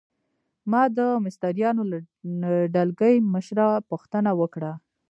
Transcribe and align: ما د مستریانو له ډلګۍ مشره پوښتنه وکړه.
ما 0.71 0.83
د 0.97 0.99
مستریانو 1.25 1.83
له 1.91 1.99
ډلګۍ 2.73 3.15
مشره 3.33 3.67
پوښتنه 3.89 4.31
وکړه. 4.39 4.71